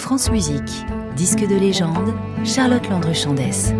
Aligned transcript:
France 0.00 0.30
Musique, 0.30 0.86
disque 1.14 1.46
de 1.46 1.56
légende, 1.56 2.14
Charlotte 2.42 2.88
Landre-Chandès. 2.88 3.74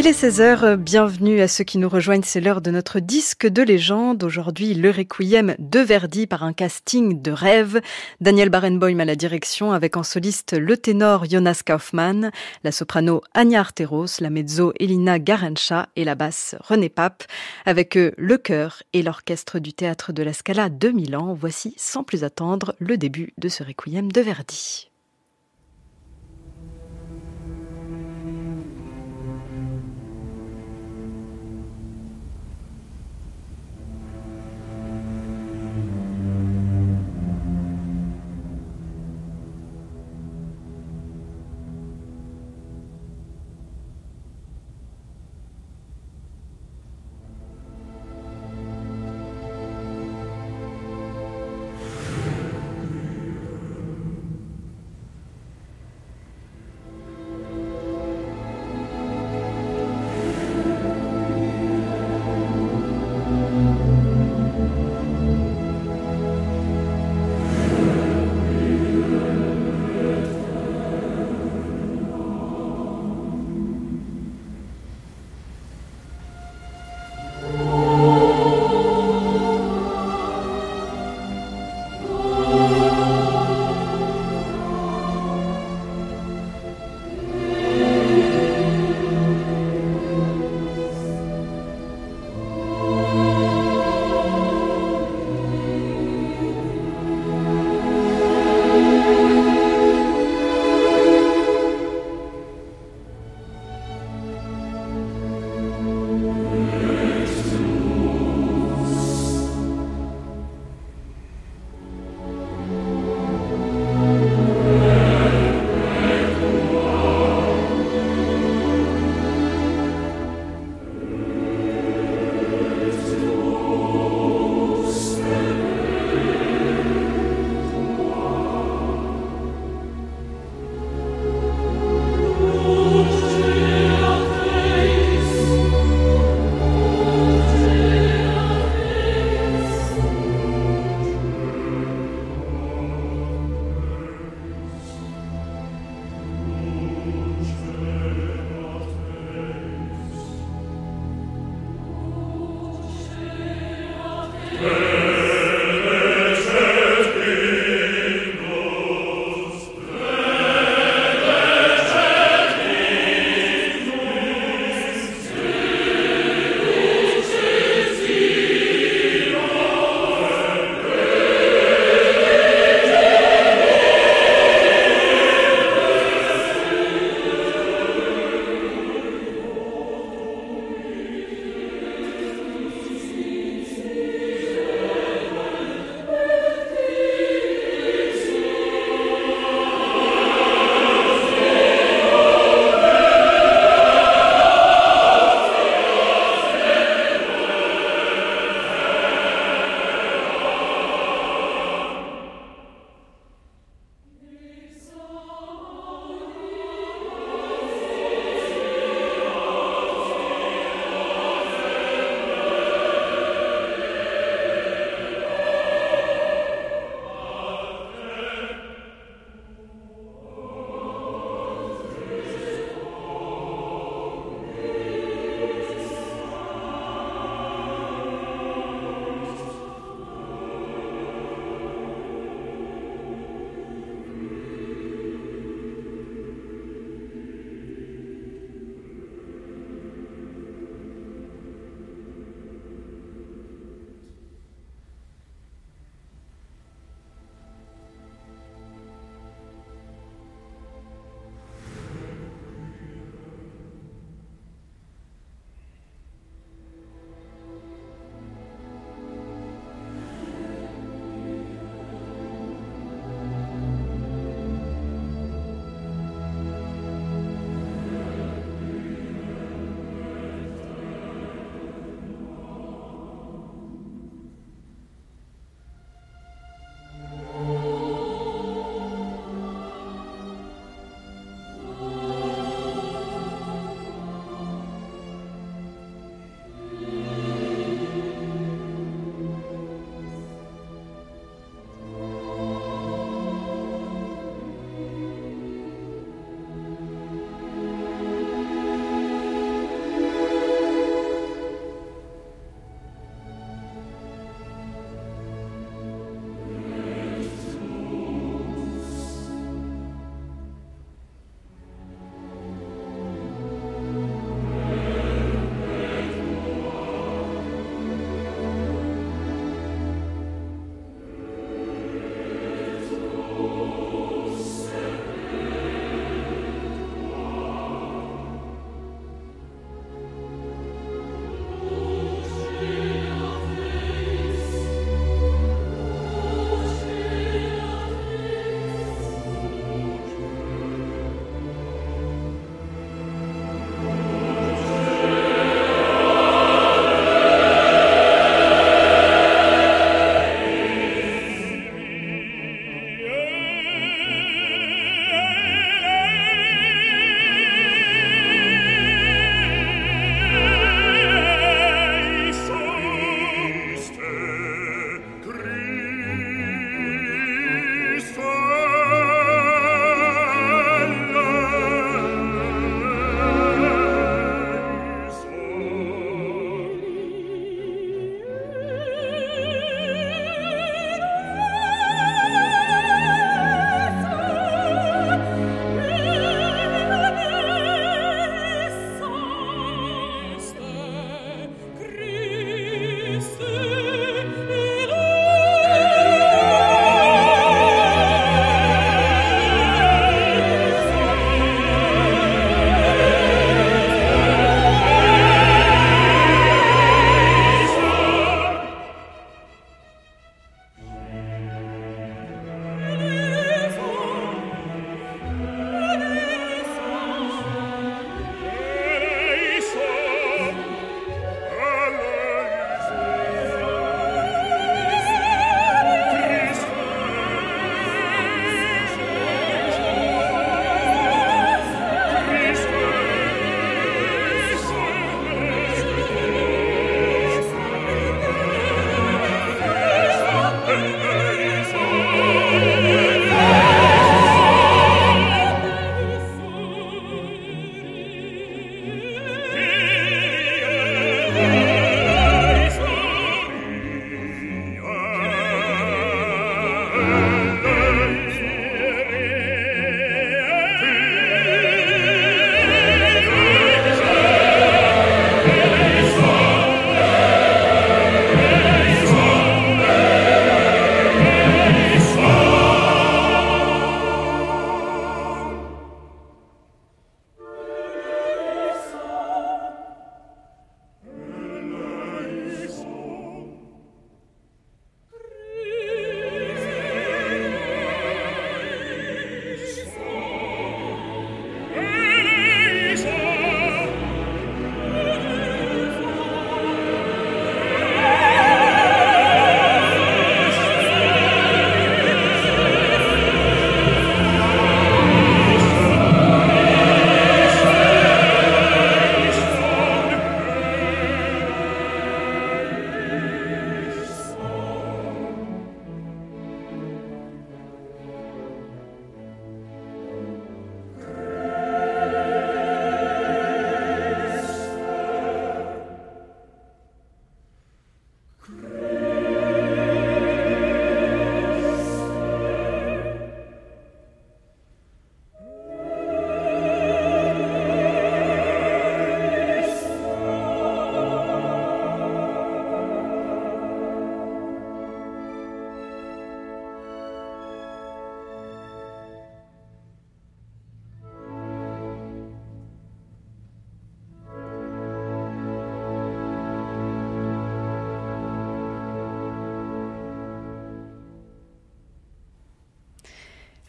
Il 0.00 0.06
est 0.06 0.12
16h, 0.12 0.76
bienvenue 0.76 1.40
à 1.40 1.48
ceux 1.48 1.64
qui 1.64 1.76
nous 1.76 1.88
rejoignent, 1.88 2.22
c'est 2.22 2.40
l'heure 2.40 2.60
de 2.60 2.70
notre 2.70 3.00
disque 3.00 3.48
de 3.48 3.62
légende. 3.62 4.22
Aujourd'hui, 4.22 4.72
le 4.74 4.92
Requiem 4.92 5.56
de 5.58 5.80
Verdi 5.80 6.28
par 6.28 6.44
un 6.44 6.52
casting 6.52 7.20
de 7.20 7.32
rêve. 7.32 7.80
Daniel 8.20 8.48
Barenboim 8.48 9.00
à 9.00 9.04
la 9.04 9.16
direction 9.16 9.72
avec 9.72 9.96
en 9.96 10.04
soliste 10.04 10.56
le 10.56 10.76
ténor 10.76 11.24
Jonas 11.28 11.62
Kaufmann, 11.66 12.30
la 12.62 12.70
soprano 12.70 13.22
Anya 13.34 13.58
Arteros, 13.58 14.20
la 14.20 14.30
mezzo 14.30 14.72
Elina 14.78 15.18
Garencha 15.18 15.88
et 15.96 16.04
la 16.04 16.14
basse 16.14 16.54
René 16.60 16.90
Pape. 16.90 17.24
Avec 17.66 17.96
eux, 17.96 18.14
le 18.16 18.38
chœur 18.38 18.84
et 18.92 19.02
l'orchestre 19.02 19.58
du 19.58 19.72
théâtre 19.72 20.12
de 20.12 20.22
la 20.22 20.32
Scala 20.32 20.68
de 20.68 20.90
Milan. 20.90 21.34
Voici 21.34 21.74
sans 21.76 22.04
plus 22.04 22.22
attendre 22.22 22.76
le 22.78 22.98
début 22.98 23.32
de 23.36 23.48
ce 23.48 23.64
Requiem 23.64 24.12
de 24.12 24.20
Verdi. 24.20 24.88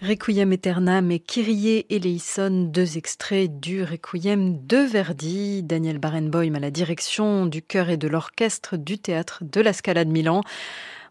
Requiem 0.01 0.53
Aeternam 0.53 1.11
et 1.11 1.19
Kyrie 1.19 1.85
eleison, 1.89 2.69
deux 2.71 2.97
extraits 2.97 3.59
du 3.59 3.83
Requiem 3.83 4.65
de 4.65 4.77
Verdi. 4.77 5.61
Daniel 5.61 5.97
Barenboim 5.97 6.55
à 6.55 6.59
la 6.59 6.71
direction 6.71 7.45
du 7.45 7.61
chœur 7.61 7.89
et 7.89 7.97
de 7.97 8.07
l'orchestre 8.07 8.77
du 8.77 8.97
théâtre 8.97 9.43
de 9.43 9.59
la 9.59 9.73
Scala 9.73 10.05
de 10.05 10.09
Milan. 10.09 10.41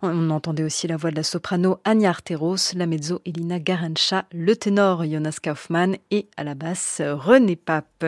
On 0.01 0.31
entendait 0.31 0.63
aussi 0.63 0.87
la 0.87 0.97
voix 0.97 1.11
de 1.11 1.17
la 1.17 1.25
soprano 1.25 1.79
Anya 1.85 2.11
Arteros, 2.11 2.75
la 2.77 2.87
mezzo 2.87 3.21
Elina 3.25 3.59
Garancha, 3.59 4.27
le 4.31 4.55
ténor 4.55 5.05
Jonas 5.05 5.39
Kaufmann 5.43 5.97
et 6.13 6.29
à 6.37 6.45
la 6.45 6.55
basse 6.55 7.03
René 7.05 7.57
Pape. 7.57 8.07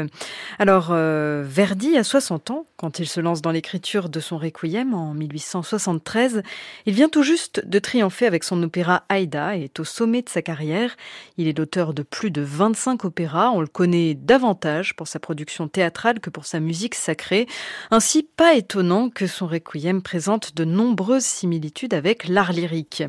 Alors, 0.61 0.91
euh, 0.91 1.43
Verdi 1.45 1.97
a 1.97 2.05
60 2.05 2.53
ans 2.53 2.67
quand 2.77 3.01
il 3.01 3.09
se 3.09 3.21
lance 3.21 3.43
dans 3.43 3.51
l'écriture 3.51 4.09
de 4.09 4.21
son 4.21 4.39
Requiem 4.39 4.95
en 4.95 5.15
1873. 5.15 6.43
Il 6.87 6.95
vient 6.95 7.09
tout 7.09 7.25
juste 7.25 7.67
de 7.67 7.79
triompher 7.81 8.27
avec 8.27 8.45
son 8.45 8.63
opéra 8.63 9.03
Aïda 9.09 9.57
et 9.57 9.65
est 9.65 9.81
au 9.81 9.85
sommet 9.85 10.23
de 10.23 10.29
sa 10.29 10.43
carrière. 10.43 10.97
Il 11.39 11.49
est 11.49 11.59
l'auteur 11.59 11.93
de 11.93 12.05
plus 12.05 12.31
de 12.31 12.41
25 12.41 13.05
opéras. 13.05 13.51
On 13.51 13.61
le 13.61 13.67
connaît 13.67 14.15
davantage 14.15 14.95
pour 14.95 15.09
sa 15.09 15.19
production 15.19 15.67
théâtrale 15.67 16.21
que 16.21 16.31
pour 16.31 16.47
sa 16.47 16.61
musique 16.61 16.95
sacrée. 16.95 17.49
Ainsi, 17.91 18.23
pas 18.23 18.55
étonnant 18.55 19.11
que 19.11 19.27
son 19.27 19.49
Requiem 19.49 20.03
présente 20.03 20.55
de 20.55 20.65
nombreuses 20.65 21.25
similitudes 21.25 21.80
avec 21.91 22.29
l'art 22.29 22.53
lyrique. 22.53 23.03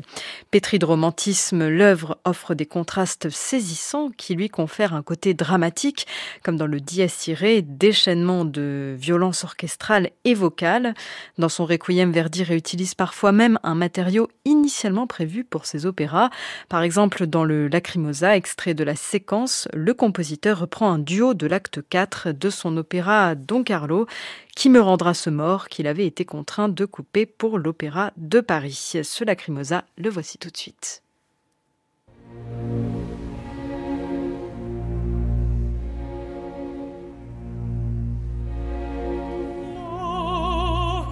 Pétri 0.50 0.78
de 0.78 0.86
romantisme, 0.86 1.68
l'œuvre 1.68 2.18
offre 2.24 2.54
des 2.54 2.66
contrastes 2.66 3.30
saisissants 3.30 4.10
qui 4.16 4.34
lui 4.34 4.48
confèrent 4.48 4.94
un 4.94 5.02
côté 5.02 5.34
dramatique, 5.34 6.06
comme 6.42 6.56
dans 6.56 6.66
le 6.66 6.80
Dies 6.80 7.06
Irae, 7.26 7.62
déchaînement 7.62 8.44
de 8.44 8.96
violence 8.98 9.44
orchestrale 9.44 10.10
et 10.24 10.34
vocale. 10.34 10.94
Dans 11.38 11.48
son 11.48 11.66
Requiem, 11.66 12.12
Verdi 12.12 12.42
réutilise 12.42 12.94
parfois 12.94 13.32
même 13.32 13.58
un 13.62 13.74
matériau 13.74 14.28
initialement 14.44 15.06
prévu 15.06 15.44
pour 15.44 15.66
ses 15.66 15.86
opéras. 15.86 16.30
Par 16.68 16.82
exemple, 16.82 17.26
dans 17.26 17.44
le 17.44 17.68
Lacrimosa, 17.68 18.36
extrait 18.36 18.74
de 18.74 18.84
la 18.84 18.96
séquence, 18.96 19.68
le 19.74 19.94
compositeur 19.94 20.58
reprend 20.58 20.90
un 20.92 20.98
duo 20.98 21.34
de 21.34 21.46
l'acte 21.46 21.80
4 21.88 22.32
de 22.32 22.50
son 22.50 22.76
opéra 22.76 23.34
Don 23.34 23.62
Carlo, 23.62 24.06
qui 24.54 24.68
me 24.68 24.80
rendra 24.80 25.14
ce 25.14 25.30
mort 25.30 25.68
qu'il 25.68 25.86
avait 25.86 26.06
été 26.06 26.24
contraint 26.24 26.68
de 26.68 26.84
couper 26.84 27.26
pour 27.26 27.58
l'Opéra 27.58 28.12
de 28.16 28.40
Paris? 28.40 28.92
Ce 29.02 29.24
lacrymosa, 29.24 29.84
le 29.96 30.10
voici 30.10 30.38
tout 30.38 30.50
de 30.50 30.56
suite. 30.56 31.02
Oh, 39.90 41.04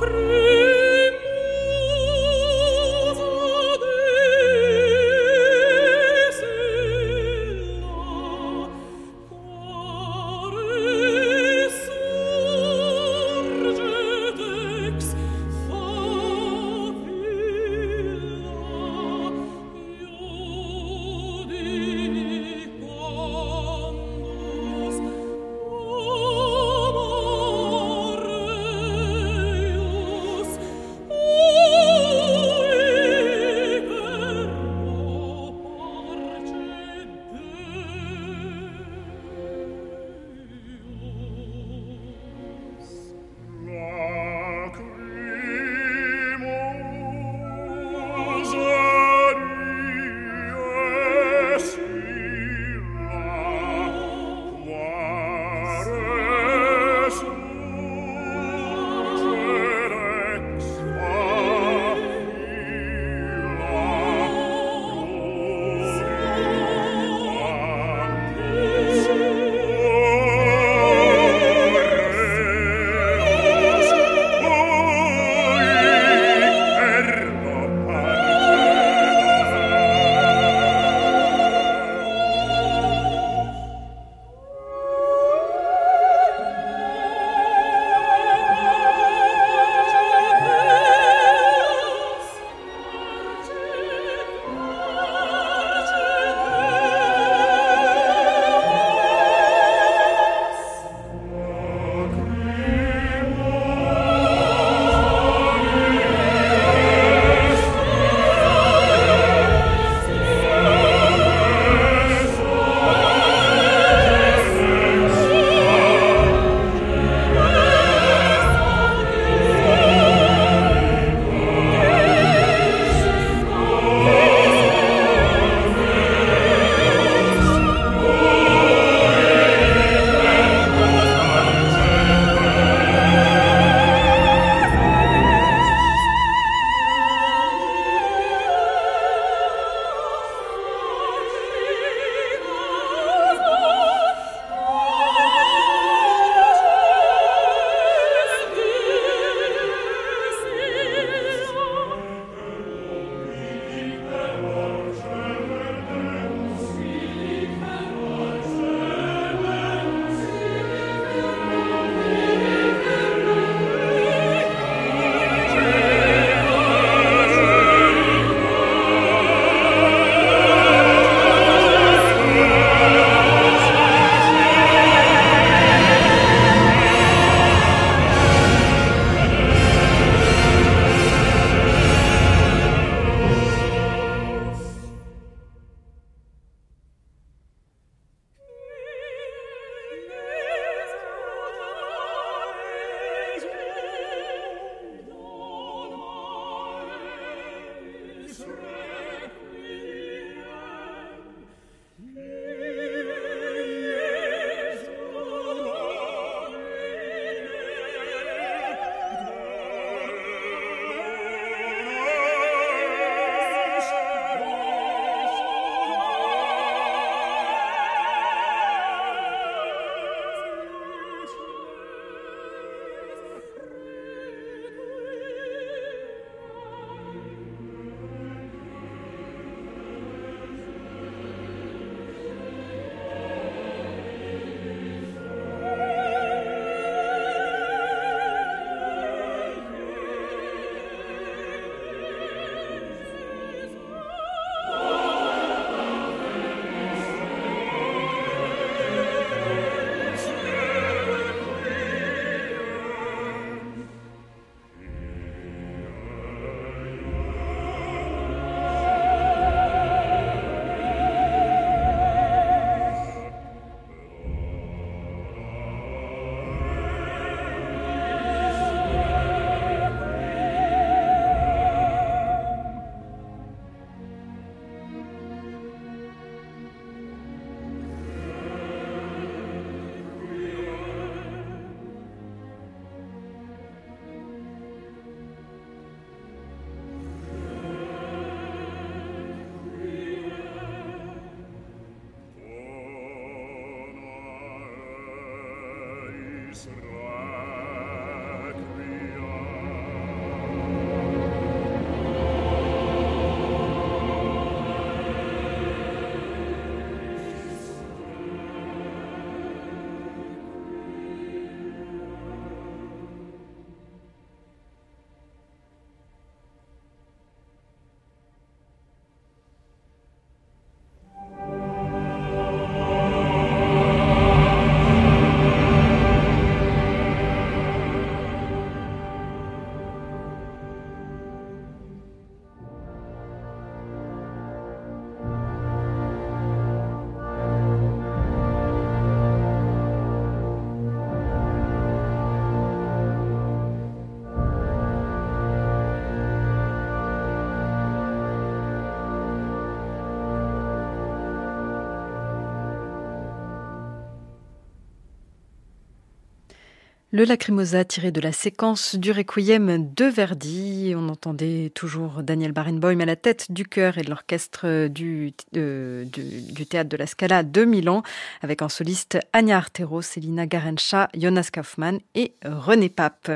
Le 357.21 357.27
Lacrimosa 357.27 357.85
tiré 357.85 358.13
de 358.13 358.21
la 358.23 358.33
séquence 358.33 358.97
du 358.97 359.13
Requiem 359.13 359.93
de 359.95 360.07
Verdi. 360.07 360.95
On 360.97 361.11
entendait 361.11 361.71
toujours 361.75 362.23
Daniel 362.23 362.53
Barenboim 362.53 362.99
à 363.01 363.05
la 363.05 363.15
tête 363.15 363.53
du 363.53 363.67
chœur 363.67 363.99
et 363.99 364.01
de 364.01 364.09
l'orchestre 364.09 364.89
du, 364.89 365.35
du, 365.53 366.67
théâtre 366.67 366.89
de 366.89 366.97
la 366.97 367.07
Scala 367.07 367.43
de 367.43 367.67
Milan, 367.67 368.03
avec 368.41 368.63
en 368.63 368.71
soliste 368.71 369.19
Anya 369.35 369.59
Artero, 369.59 370.01
Célina 370.01 370.47
Garencha, 370.47 371.11
Jonas 371.15 371.51
Kaufmann 371.53 372.01
et 372.15 372.33
René 372.43 372.89
Pape. 372.89 373.31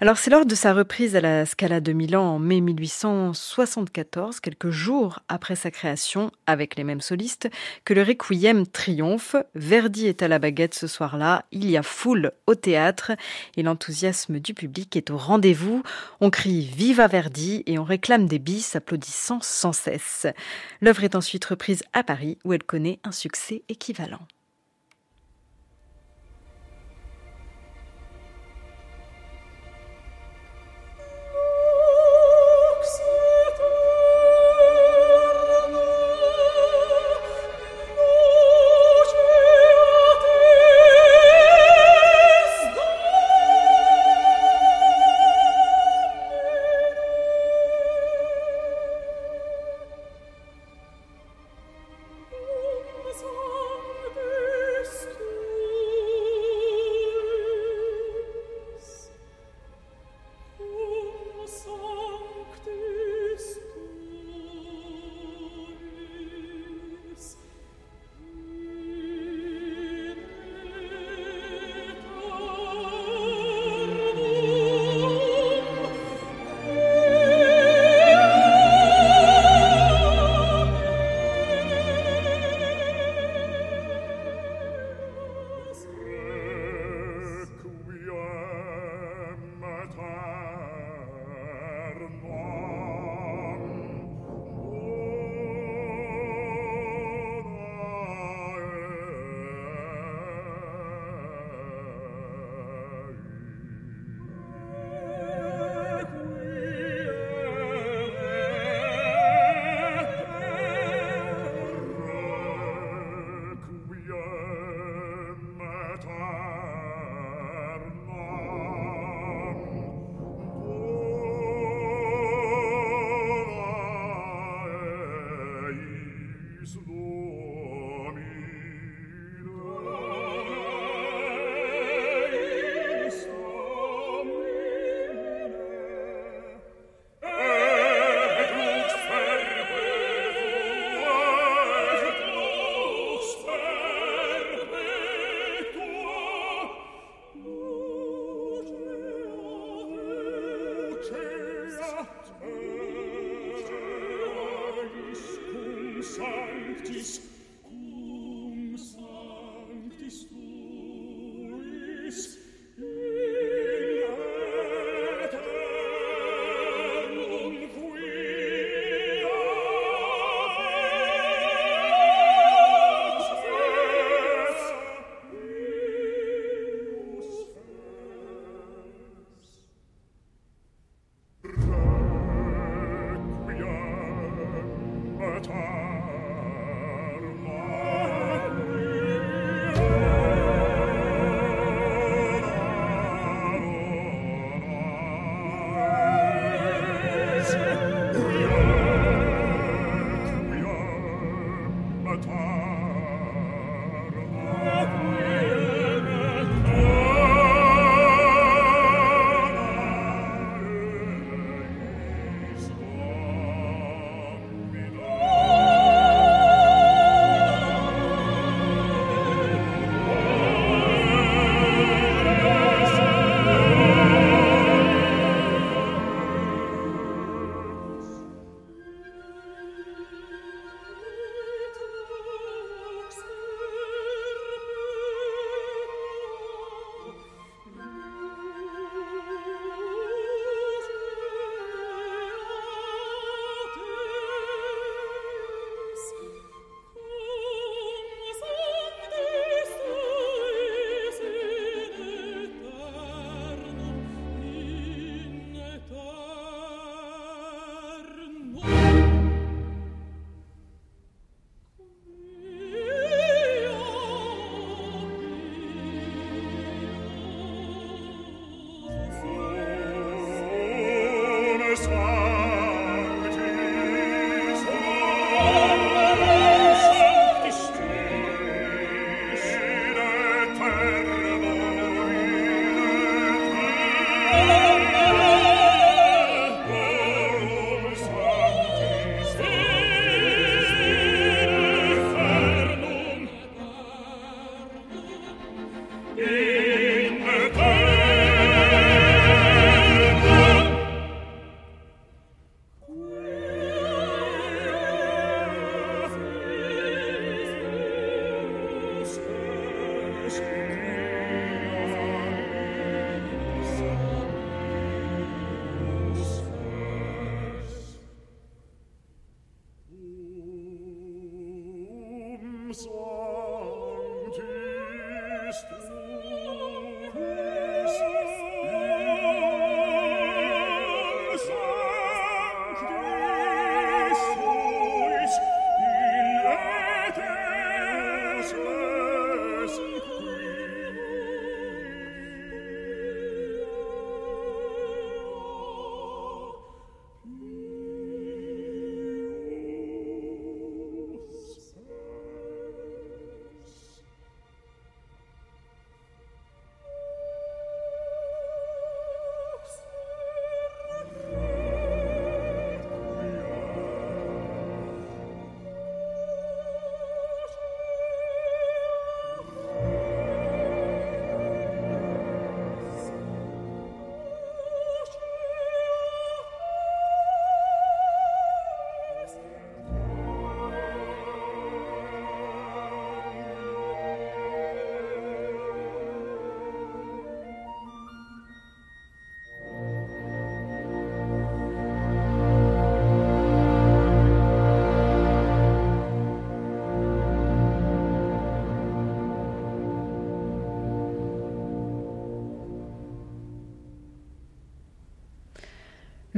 Alors 0.00 0.16
c'est 0.16 0.30
lors 0.30 0.46
de 0.46 0.54
sa 0.54 0.72
reprise 0.72 1.14
à 1.14 1.20
la 1.20 1.44
Scala 1.44 1.80
de 1.80 1.92
Milan 1.92 2.22
en 2.22 2.38
mai 2.38 2.60
1874, 2.60 4.40
quelques 4.40 4.70
jours 4.70 5.20
après 5.28 5.54
sa 5.54 5.70
création, 5.70 6.32
avec 6.46 6.76
les 6.76 6.82
mêmes 6.82 7.02
solistes, 7.02 7.50
que 7.84 7.92
le 7.92 8.02
Requiem 8.02 8.66
triomphe. 8.66 9.36
Verdi 9.54 10.06
est 10.06 10.22
à 10.22 10.28
la 10.28 10.38
baguette 10.38 10.74
ce 10.74 10.86
soir-là, 10.86 11.44
il 11.52 11.70
y 11.70 11.76
a 11.76 11.82
foule 11.82 12.32
au 12.46 12.54
et 13.56 13.62
l'enthousiasme 13.62 14.38
du 14.38 14.54
public 14.54 14.96
est 14.96 15.10
au 15.10 15.16
rendez-vous. 15.16 15.82
On 16.20 16.30
crie 16.30 16.62
Viva 16.62 17.06
Verdi 17.06 17.62
et 17.66 17.78
on 17.78 17.84
réclame 17.84 18.26
des 18.26 18.38
bis 18.38 18.76
applaudissant 18.76 19.40
sans 19.40 19.72
cesse. 19.72 20.26
L'œuvre 20.80 21.04
est 21.04 21.14
ensuite 21.14 21.44
reprise 21.44 21.82
à 21.92 22.02
Paris 22.02 22.38
où 22.44 22.52
elle 22.52 22.64
connaît 22.64 23.00
un 23.04 23.12
succès 23.12 23.62
équivalent. 23.68 24.26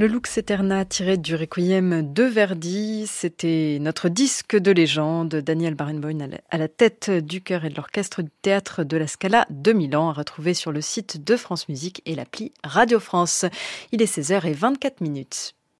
Le 0.05 0.11
Lux 0.11 0.37
Eterna 0.37 0.85
tiré 0.85 1.17
du 1.17 1.33
Requiem 1.33 2.13
de 2.13 2.21
Verdi, 2.21 3.07
c'était 3.07 3.79
notre 3.81 4.07
disque 4.07 4.55
de 4.55 4.69
légende, 4.69 5.37
Daniel 5.37 5.73
Barenboim 5.73 6.29
à 6.51 6.59
la 6.59 6.67
tête 6.67 7.09
du 7.09 7.41
chœur 7.41 7.65
et 7.65 7.69
de 7.69 7.75
l'orchestre 7.75 8.21
du 8.21 8.29
théâtre 8.43 8.83
de 8.83 8.97
la 8.97 9.07
Scala 9.07 9.47
de 9.49 9.73
Milan, 9.73 10.09
à 10.09 10.13
retrouver 10.13 10.53
sur 10.53 10.71
le 10.71 10.81
site 10.81 11.23
de 11.23 11.35
France 11.35 11.67
Musique 11.69 12.03
et 12.05 12.13
l'appli 12.13 12.53
Radio 12.63 12.99
France. 12.99 13.45
Il 13.91 14.03
est 14.03 14.17
16h24 14.19 15.01
minutes. 15.01 15.55